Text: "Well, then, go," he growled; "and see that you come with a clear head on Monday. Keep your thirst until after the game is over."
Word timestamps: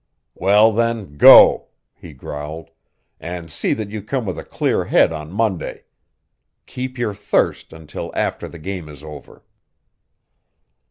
"Well, 0.33 0.71
then, 0.73 1.15
go," 1.15 1.67
he 1.93 2.11
growled; 2.11 2.71
"and 3.19 3.51
see 3.51 3.73
that 3.73 3.91
you 3.91 4.01
come 4.01 4.25
with 4.25 4.39
a 4.39 4.43
clear 4.43 4.85
head 4.85 5.13
on 5.13 5.31
Monday. 5.31 5.83
Keep 6.65 6.97
your 6.97 7.13
thirst 7.13 7.71
until 7.71 8.11
after 8.15 8.47
the 8.47 8.57
game 8.57 8.89
is 8.89 9.03
over." 9.03 9.43